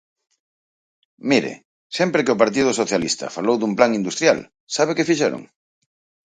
[1.29, 1.53] Mire,
[1.97, 4.39] sempre que o Partido Socialista falou dun plan industrial,
[4.75, 5.41] ¿sabe que fixeron?